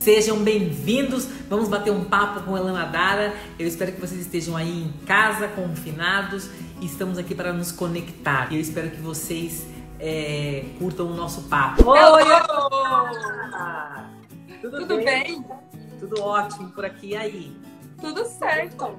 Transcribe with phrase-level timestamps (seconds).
[0.00, 1.26] Sejam bem-vindos.
[1.48, 3.34] Vamos bater um papo com Elana Dara.
[3.58, 6.48] Eu espero que vocês estejam aí em casa, confinados.
[6.80, 8.50] E estamos aqui para nos conectar.
[8.52, 9.66] Eu espero que vocês
[9.98, 11.84] é, curtam o nosso papo.
[11.90, 12.22] Oi!
[14.62, 15.04] Tudo, Tudo bem?
[15.04, 15.44] bem?
[15.98, 17.08] Tudo ótimo por aqui.
[17.10, 17.56] E aí?
[18.00, 18.96] Tudo certo.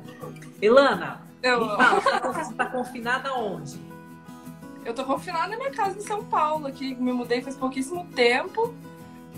[0.61, 3.79] Elana, Eu, me fala, você tá- você está confinada onde?
[4.83, 6.93] eu tô confinada na minha casa em São Paulo, aqui.
[6.95, 8.73] Me mudei faz pouquíssimo tempo.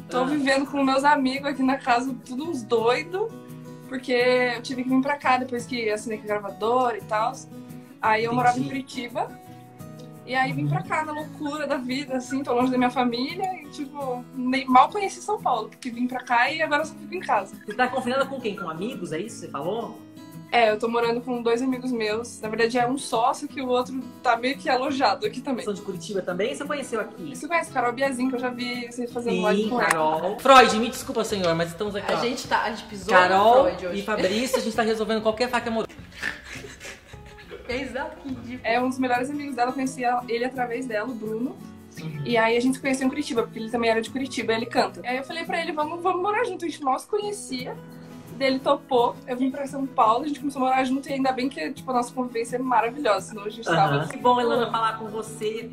[0.09, 0.25] Tô Ah.
[0.25, 3.32] vivendo com meus amigos aqui na casa, tudo uns doidos.
[3.87, 7.32] Porque eu tive que vir pra cá depois que assinei com a gravadora e tal.
[8.01, 8.81] Aí eu morava em Entendi.
[8.83, 9.43] Curitiba.
[10.25, 13.43] E aí vim pra cá na loucura da vida, assim, tô longe da minha família
[13.61, 17.14] e, tipo, nem, mal conheci São Paulo, porque vim pra cá e agora só fico
[17.14, 17.54] em casa.
[17.65, 18.56] Você está confinada com quem?
[18.56, 19.11] Com amigos?
[19.11, 20.00] É isso que você falou?
[20.54, 22.39] É, eu tô morando com dois amigos meus.
[22.39, 25.66] Na verdade, é um sócio que o outro tá meio que alojado aqui também.
[25.66, 26.54] São de Curitiba também?
[26.54, 27.36] Você conheceu aqui?
[27.36, 29.89] Você conhece a Carol Biazin, que eu já vi vocês fazendo live Sim, com ela.
[29.89, 30.39] Carol.
[30.39, 32.14] Freud, me desculpa, senhor, mas estamos aqui.
[32.14, 32.22] A ó.
[32.22, 34.00] gente tá, a gente pisou Carol no Freud hoje.
[34.00, 35.90] e Fabrício, a gente tá resolvendo qualquer faca amorosa.
[37.67, 38.60] Exato, que ridículo.
[38.64, 41.58] É um dos melhores amigos dela, eu conheci ela- ele através dela, o Bruno.
[42.23, 44.67] E aí a gente se conheceu em Curitiba, porque ele também era de Curitiba, ele
[44.67, 45.02] canta.
[45.04, 47.76] Aí eu falei pra ele, vamos, vamos morar junto, a gente mal se conhecia.
[48.38, 51.14] Daí ele topou, eu vim pra São Paulo, a gente começou a morar junto e
[51.14, 53.95] ainda bem que tipo, a nossa convivência é maravilhosa, senão a gente tava...
[53.95, 54.08] Aham.
[54.08, 55.70] Que bom, Elana, falar com você,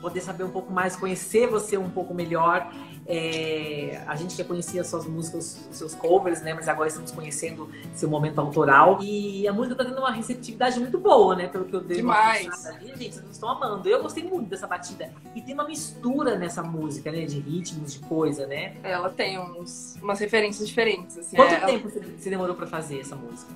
[0.00, 2.72] poder saber um pouco mais, conhecer você um pouco melhor.
[3.10, 6.52] É, a gente já conhecia suas músicas, seus covers, né?
[6.52, 8.98] Mas agora estamos conhecendo seu momento autoral.
[9.02, 11.48] E a música tá tendo uma receptividade muito boa, né?
[11.48, 12.46] Pelo que eu dei uma Demais.
[12.46, 12.88] fuçada ali.
[12.88, 13.88] Gente, vocês estão amando.
[13.88, 15.10] Eu gostei muito dessa batida.
[15.34, 17.24] E tem uma mistura nessa música, né?
[17.24, 18.76] De ritmos, de coisa, né?
[18.82, 21.34] Ela tem uns, umas referências diferentes, assim.
[21.34, 23.50] Quanto É, ela- tempo você você demorou pra fazer essa música?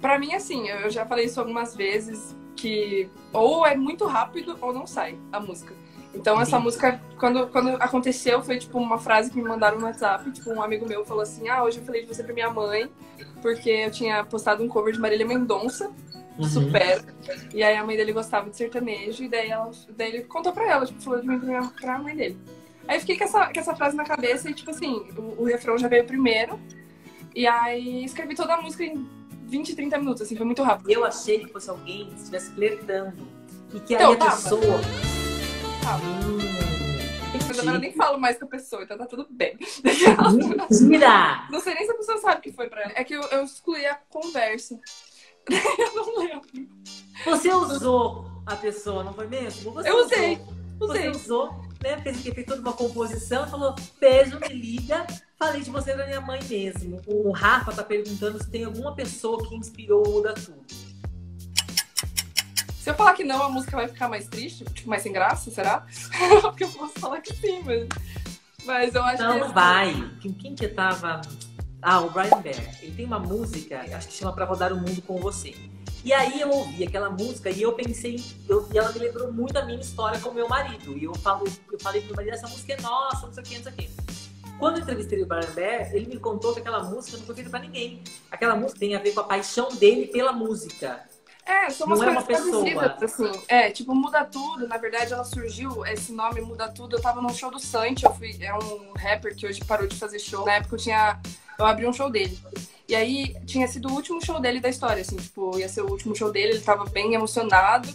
[0.00, 4.72] Pra mim, assim, eu já falei isso algumas vezes, que ou é muito rápido ou
[4.72, 5.72] não sai a música.
[6.14, 10.30] Então essa música, quando, quando aconteceu, foi tipo uma frase que me mandaram no WhatsApp,
[10.30, 12.88] tipo, um amigo meu falou assim, ah, hoje eu falei de você pra minha mãe,
[13.42, 15.90] porque eu tinha postado um cover de Marília Mendonça,
[16.38, 16.44] Uhum.
[16.48, 17.04] Supera,
[17.52, 20.68] e aí a mãe dele gostava de sertanejo, e daí, ela, daí ele contou pra
[20.68, 22.36] ela, tipo, falou de mim pra, minha, pra mãe dele.
[22.88, 25.44] Aí eu fiquei com essa, com essa frase na cabeça e, tipo assim, o, o
[25.44, 26.58] refrão já veio primeiro,
[27.34, 29.08] e aí escrevi toda a música em
[29.46, 30.90] 20, 30 minutos, assim, foi muito rápido.
[30.90, 33.28] Eu achei que fosse alguém que estivesse flertando.
[33.72, 34.80] E que aí Então, a pessoa.
[35.84, 36.38] Hum,
[37.46, 39.58] Mas agora eu nem falo mais com a pessoa, então tá tudo bem.
[39.84, 41.46] Mentira!
[41.50, 42.92] Não sei nem se a pessoa sabe o que foi pra ela.
[42.96, 44.80] É que eu, eu excluí a conversa.
[45.50, 46.48] eu não lembro.
[47.26, 49.72] Você usou a pessoa, não foi mesmo?
[49.72, 51.10] Você Eu usei, Usou, você Usei.
[51.10, 51.52] usou,
[51.82, 52.00] né?
[52.02, 55.06] Fez, fez toda uma composição, falou: beijo, me liga.
[55.38, 57.00] Falei de você da minha mãe mesmo.
[57.06, 60.64] O Rafa tá perguntando se tem alguma pessoa que inspirou o Muda Tudo.
[62.84, 65.50] Se eu falar que não, a música vai ficar mais triste, tipo, mais sem graça,
[65.50, 65.86] será?
[66.42, 67.88] Porque eu posso falar que sim, mas.
[68.62, 69.40] Mas eu acho Não, que.
[69.40, 70.10] não vai.
[70.20, 71.22] Quem, que tava.
[71.80, 72.82] Ah, o Brian Bear.
[72.82, 75.54] Ele tem uma música, acho que chama Pra Rodar o Mundo com Você.
[76.04, 79.56] E aí eu ouvi aquela música e eu pensei, eu, e ela me lembrou muito
[79.56, 80.94] a minha história com o meu marido.
[80.94, 83.46] E eu, falo, eu falei pro meu marido, essa música é nossa, não sei o
[83.46, 83.90] que, não sei o que.
[84.58, 87.48] Quando eu entrevistei o Brian Bear, ele me contou que aquela música não foi feita
[87.48, 88.04] pra ninguém.
[88.30, 91.13] Aquela música tem a ver com a paixão dele pela música.
[91.46, 92.74] É, são umas Não é coisas pessoa.
[92.74, 93.42] parecidas, assim.
[93.48, 97.34] É, tipo, Muda Tudo, na verdade, ela surgiu, esse nome Muda Tudo, eu tava num
[97.34, 100.46] show do Santi, eu fui, é um rapper que hoje parou de fazer show.
[100.46, 101.20] Na época eu tinha,
[101.58, 102.38] eu abri um show dele.
[102.88, 105.90] E aí, tinha sido o último show dele da história, assim, tipo, ia ser o
[105.90, 107.88] último show dele, ele tava bem emocionado.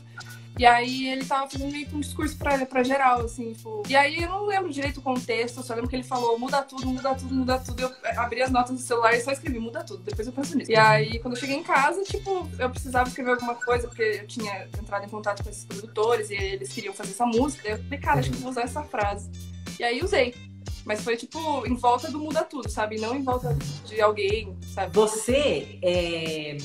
[0.59, 3.81] E aí ele tava fazendo meio que um discurso pra, pra geral, assim, tipo.
[3.87, 6.85] E aí eu não lembro direito o contexto, só lembro que ele falou, muda tudo,
[6.85, 7.81] muda tudo, muda tudo.
[7.81, 10.69] Eu abri as notas do celular e só escrevi, muda tudo, depois eu penso nisso.
[10.69, 14.27] E aí, quando eu cheguei em casa, tipo, eu precisava escrever alguma coisa, porque eu
[14.27, 17.63] tinha entrado em contato com esses produtores e eles queriam fazer essa música.
[17.63, 19.31] Daí eu falei, cara, acho que vou usar essa frase.
[19.79, 20.35] E aí usei.
[20.83, 22.99] Mas foi tipo em volta do muda tudo, sabe?
[22.99, 24.93] Não em volta de alguém, sabe?
[24.93, 26.57] Você é,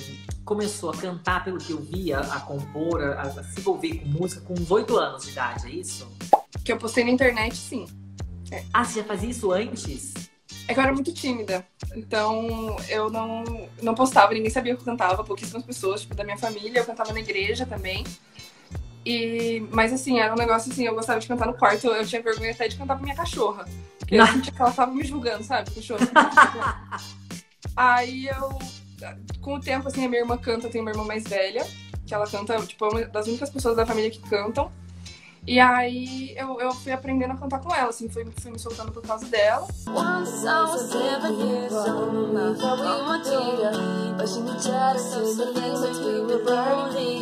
[0.44, 4.40] começou a cantar, pelo que eu vi, a, compor, a, a se envolver com música
[4.42, 6.06] com uns 8 anos de idade, é isso?
[6.64, 7.86] Que eu postei na internet, sim.
[8.72, 10.12] Ah, você já fazia isso antes?
[10.68, 11.66] É que eu era muito tímida.
[11.94, 13.44] Então eu não,
[13.82, 17.12] não postava, ninguém sabia que eu cantava, pouquíssimas pessoas, tipo, da minha família, eu cantava
[17.12, 18.04] na igreja também.
[19.04, 22.22] E, mas assim, era um negócio assim, eu gostava de cantar no quarto, eu tinha
[22.22, 23.66] vergonha até de cantar pra minha cachorra.
[23.98, 25.70] Porque eu sentia que ela tava me julgando, sabe?
[25.70, 26.06] Cachorra.
[27.76, 28.58] Aí eu,
[29.40, 31.66] com o tempo, assim, a minha irmã canta, tenho uma irmã mais velha,
[32.06, 34.70] que ela canta, tipo, é uma das únicas pessoas da família que cantam.
[35.46, 38.92] E aí eu, eu fui aprendendo a cantar com ela, assim, fui, fui me soltando
[38.92, 39.66] por causa dela.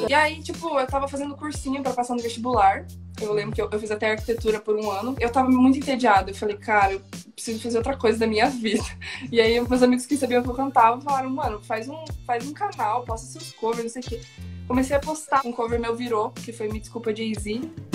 [0.09, 2.87] E aí, tipo, eu tava fazendo cursinho pra passar no vestibular.
[3.21, 5.17] Eu lembro que eu, eu fiz até arquitetura por um ano.
[5.19, 6.31] Eu tava muito entediada.
[6.31, 7.03] Eu falei, cara, eu
[7.35, 8.85] preciso fazer outra coisa da minha vida.
[9.31, 12.53] E aí, meus amigos que sabiam que eu cantava falaram, mano, faz um, faz um
[12.53, 14.21] canal, posta seus covers, não sei o quê.
[14.69, 15.43] Comecei a postar.
[15.45, 17.92] Um cover meu virou, que foi Me Desculpa Jay-Z.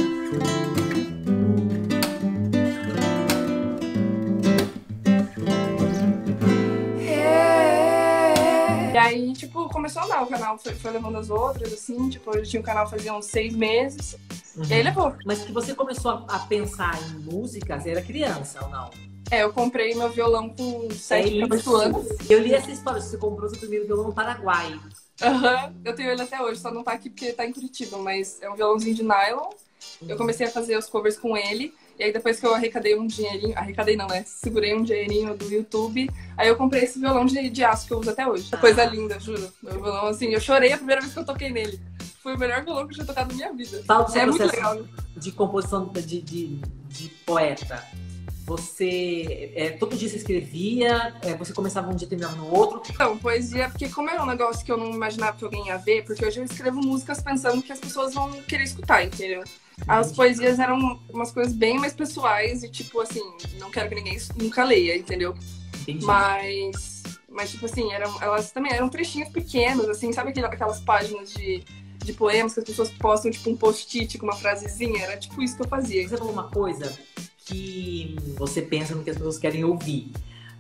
[8.94, 10.24] E aí, tipo, começou a andar.
[10.24, 12.10] O canal foi, foi levando as outras, assim.
[12.10, 14.16] Tipo, eu tinha um canal fazia uns seis meses.
[14.56, 14.64] Uhum.
[14.66, 15.14] E aí levou.
[15.26, 18.90] Mas que você começou a, a pensar em música, você era criança ou não?
[19.30, 21.76] É, eu comprei meu violão com É 7 8 isso.
[21.76, 22.08] anos.
[22.30, 24.80] Eu li essa história, você comprou seu primeiro violão no Paraguai.
[25.22, 28.42] Aham, eu tenho ele até hoje, só não tá aqui porque tá em Curitiba, mas
[28.42, 29.50] é um violãozinho de nylon.
[30.08, 31.74] Eu comecei a fazer os covers com ele.
[32.00, 34.24] E aí depois que eu arrecadei um dinheirinho, arrecadei não, né?
[34.28, 36.10] Segurei um dinheirinho do YouTube.
[36.38, 38.52] Aí eu comprei esse violão de, de aço que eu uso até hoje.
[38.60, 39.52] Coisa linda, juro.
[39.64, 41.80] Meu violão, assim, eu chorei a primeira vez que eu toquei nele.
[42.22, 43.84] Foi o melhor violão que eu tinha tocado na minha vida.
[43.88, 44.86] Fala do seu É muito processo legal.
[45.16, 47.84] de composição de, de, de poeta.
[48.48, 52.82] Você, é, todo dia você escrevia, é, você começava um dia e terminava no outro.
[52.90, 56.06] Então, poesia, porque como era um negócio que eu não imaginava que alguém ia ver,
[56.06, 59.44] porque hoje eu escrevo músicas pensando que as pessoas vão querer escutar, entendeu?
[59.86, 63.22] As poesias eram umas coisas bem mais pessoais e, tipo, assim,
[63.60, 65.36] não quero que ninguém nunca leia, entendeu?
[65.82, 66.06] Entendi.
[66.06, 71.34] Mas, mas tipo assim, eram, elas também eram trechinhos pequenos, assim, sabe aquela- aquelas páginas
[71.34, 71.66] de,
[71.98, 75.04] de poemas que as pessoas postam, tipo, um post-it com uma frasezinha?
[75.04, 76.08] Era tipo isso que eu fazia.
[76.08, 76.98] Você falou uma coisa
[77.48, 80.12] que você pensa no que as pessoas querem ouvir.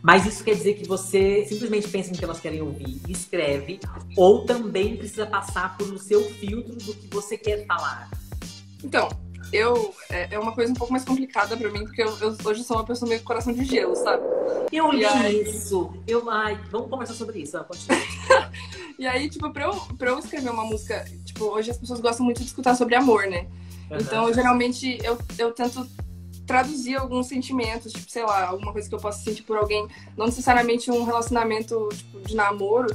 [0.01, 3.79] Mas isso quer dizer que você simplesmente pensa no que elas querem ouvir e escreve,
[4.15, 8.09] ou também precisa passar por o seu filtro do que você quer falar.
[8.83, 9.09] Então,
[9.51, 9.93] eu.
[10.09, 12.77] É, é uma coisa um pouco mais complicada pra mim, porque eu, eu hoje sou
[12.77, 14.23] uma pessoa meio com coração de gelo, sabe?
[14.71, 15.41] Eu li aí?
[15.41, 15.91] isso.
[16.07, 17.57] Eu, ai, vamos conversar sobre isso.
[17.63, 17.97] Continua.
[18.99, 22.25] E aí, tipo, pra eu, pra eu escrever uma música, tipo, hoje as pessoas gostam
[22.25, 23.45] muito de escutar sobre amor, né?
[23.91, 25.87] Então, geralmente, eu, eu tento
[26.47, 29.85] traduzir alguns sentimentos, tipo, sei lá, alguma coisa que eu possa sentir por alguém.
[30.15, 32.87] Não necessariamente um relacionamento tipo, de namoro,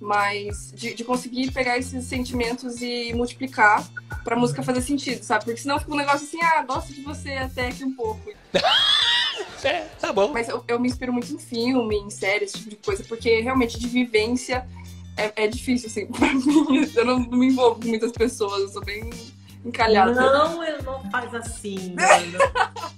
[0.00, 3.88] mas de, de conseguir pegar esses sentimentos e multiplicar
[4.24, 5.44] pra música fazer sentido, sabe?
[5.44, 8.30] Porque senão fica um negócio assim, ah, gosto de você até aqui um pouco.
[9.64, 10.32] É, tá bom.
[10.32, 13.40] Mas eu, eu me inspiro muito em filme, em série, esse tipo de coisa, porque
[13.40, 14.64] realmente de vivência
[15.16, 16.88] é, é difícil, assim, pra mim.
[16.94, 19.10] Eu não, não me envolvo com muitas pessoas, eu sou bem
[19.64, 20.12] encalhada.
[20.12, 22.86] Não, eu não faz assim, mano.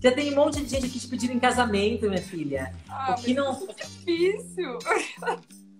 [0.00, 2.74] Já tem um monte de gente aqui te pedindo em casamento, minha filha.
[2.88, 3.52] Ah, o que não.
[3.68, 4.78] é difícil.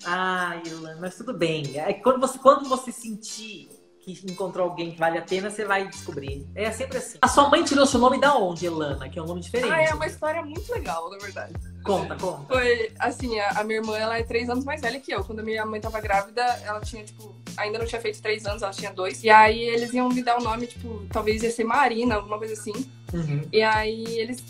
[0.05, 1.78] Ai, Ilana, mas tudo bem.
[1.78, 3.69] É quando você, quando você sentir
[4.00, 6.46] que encontrou alguém que vale a pena, você vai descobrir.
[6.55, 7.19] É sempre assim.
[7.20, 9.08] A sua mãe tirou seu nome da onde, Elana?
[9.08, 9.70] Que é um nome diferente.
[9.70, 11.52] Ah, é uma história muito legal, na verdade.
[11.84, 12.46] Conta, conta.
[12.46, 15.22] Foi, assim, a, a minha irmã, ela é três anos mais velha que eu.
[15.22, 18.62] Quando a minha mãe tava grávida, ela tinha, tipo, ainda não tinha feito três anos,
[18.62, 19.22] ela tinha dois.
[19.22, 22.55] E aí eles iam me dar o nome, tipo, talvez ia ser Marina, alguma coisa
[22.55, 22.72] assim.
[23.12, 23.43] Uhum.
[23.53, 24.43] E aí eles.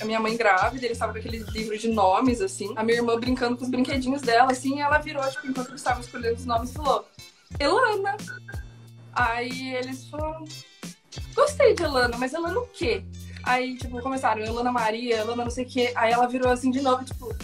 [0.00, 2.72] A minha mãe grávida, eles estavam com aqueles livros de nomes, assim.
[2.76, 5.80] A minha irmã brincando com os brinquedinhos dela, assim, e ela virou, tipo, enquanto eles
[5.80, 7.08] estavam escolhendo os nomes, falou:
[7.58, 8.16] Elana.
[9.14, 10.44] Aí eles falaram:
[11.34, 13.02] Gostei de Elana, mas Elana o quê?
[13.42, 15.92] Aí, tipo, começaram, Elana Maria, Elana não sei o quê.
[15.96, 17.34] Aí ela virou assim de novo, tipo,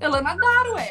[0.00, 0.90] Elana Daro, é.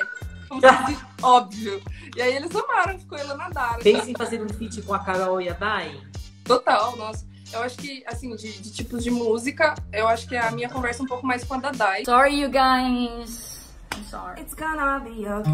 [1.21, 1.81] Óbvio.
[2.15, 3.81] E aí eles amaram, ficou Elana Daro.
[3.81, 5.99] Pensa em fazer um feat com a Carol e a Dai?
[6.43, 7.25] Total, nossa.
[7.53, 11.01] Eu acho que, assim, de, de tipos de música, eu acho que a minha conversa
[11.01, 12.03] é um pouco mais com a da Dai.
[12.03, 13.69] Sorry, you guys.
[13.95, 14.41] I'm sorry.
[14.41, 15.51] It's gonna be okay.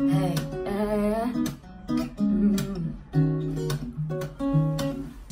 [0.00, 0.34] Hey,
[0.66, 1.26] eh.
[2.20, 2.94] Mm.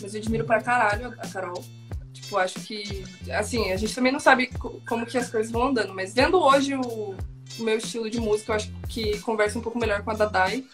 [0.02, 1.64] Mas eu admiro pra caralho a Carol.
[2.12, 5.68] Tipo, acho que, assim, a gente também não sabe co- como que as coisas vão
[5.68, 7.16] andando, mas vendo hoje o, o
[7.62, 10.64] meu estilo de música, eu acho que conversa um pouco melhor com a da Dai.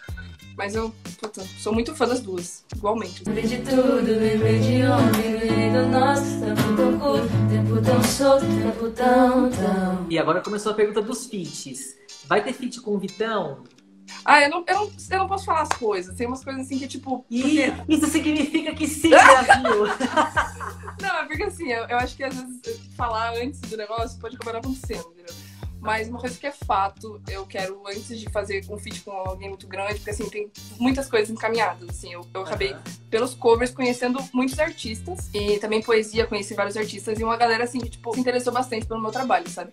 [0.57, 3.23] Mas eu puta, sou muito fã das duas, igualmente.
[3.25, 8.45] Lembrei de tudo, lembrei de ontem, lembrei do nosso tempo tão curto, tempo tão solto,
[8.45, 10.07] tempo tão, tão.
[10.09, 11.95] E agora começou a pergunta dos feats.
[12.27, 13.63] Vai ter feat com o Vitão?
[14.25, 16.15] Ah, eu não, eu não, eu não posso falar as coisas.
[16.15, 17.19] Tem umas coisas assim que, tipo.
[17.19, 19.85] Porque, isso significa que sim, Brasil!
[21.01, 22.61] não, é porque assim, eu, eu acho que às vezes
[22.95, 25.33] falar antes do negócio pode acabar acontecendo, entendeu?
[25.81, 29.49] Mas uma coisa que é fato, eu quero, antes de fazer um feat com alguém
[29.49, 31.89] muito grande, porque assim, tem muitas coisas encaminhadas.
[31.89, 32.75] Assim, eu, eu acabei,
[33.09, 35.29] pelos covers, conhecendo muitos artistas.
[35.33, 37.19] E também poesia, conheci vários artistas.
[37.19, 39.71] E uma galera, assim, que, tipo, se interessou bastante pelo meu trabalho, sabe?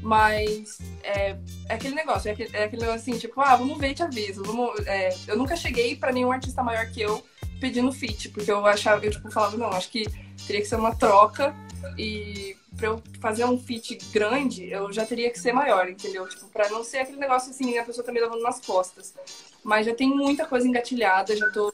[0.00, 1.36] Mas é,
[1.68, 4.02] é aquele negócio, é aquele, é aquele negócio assim, tipo, ah, vamos ver e te
[4.02, 4.42] aviso.
[4.42, 7.22] Vamos, é, eu nunca cheguei pra nenhum artista maior que eu
[7.60, 10.04] pedindo fit, porque eu achava, eu tipo, falava, não, acho que
[10.46, 11.54] teria que ser uma troca
[11.98, 16.28] e pra eu fazer um fit grande, eu já teria que ser maior, entendeu?
[16.28, 19.14] Tipo, pra não ser aquele negócio assim, a pessoa tá me levando nas costas.
[19.62, 21.72] Mas já tem muita coisa engatilhada, já tô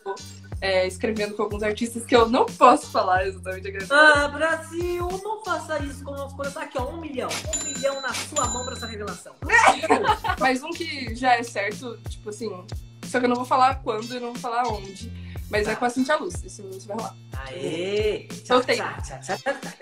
[0.60, 5.42] é, escrevendo com alguns artistas que eu não posso falar exatamente a Ah, Brasil, não
[5.44, 6.62] faça isso com o nosso coração.
[6.62, 7.30] Aqui, ó, um milhão.
[7.56, 9.34] Um milhão na sua mão pra essa revelação.
[10.38, 12.50] Mas um que já é certo, tipo assim,
[13.04, 15.10] só que eu não vou falar quando e não vou falar onde.
[15.50, 17.16] Mas é com a Cintia Luz, isso vai rolar.
[17.46, 18.28] Aê!
[18.44, 18.78] Soltei.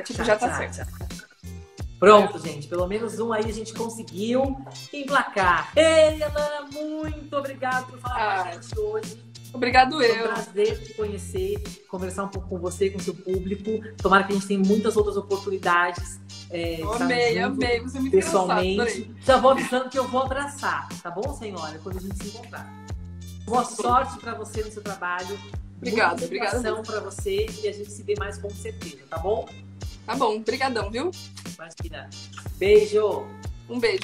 [0.05, 0.87] Tipo, já tá certo.
[1.99, 2.69] Pronto, gente.
[2.69, 4.57] Pelo menos um aí a gente conseguiu
[4.93, 5.73] emplacar.
[5.75, 8.43] Ei, Alana, muito obrigado por falar com Ah.
[8.43, 9.27] a gente hoje.
[9.55, 10.25] Obrigado Foi um eu.
[10.29, 13.71] prazer te conhecer, conversar um pouco com você, com o seu público.
[13.97, 16.21] Tomara que a gente tenha muitas outras oportunidades.
[16.51, 17.81] É, amei, amei.
[17.81, 18.13] Você é muito.
[18.13, 19.11] Pessoalmente.
[19.25, 21.81] Já vou avisando que eu vou abraçar, tá bom, senhora?
[21.83, 22.86] Quando a gente se encontrar.
[23.47, 25.39] Boa sorte pra você no seu trabalho.
[25.77, 29.49] Obrigada, obrigada pra você e a gente se vê mais com certeza, tá bom?
[30.05, 31.13] Tá bom, brigadão, viu?
[31.55, 32.11] Imagina.
[32.59, 33.25] Beijo!
[33.69, 34.03] Um beijo.